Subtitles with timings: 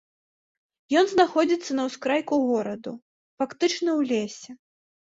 [1.01, 2.91] Ён знаходзіцца на ўскрайку гораду,
[3.45, 4.61] фактычна ў лесе.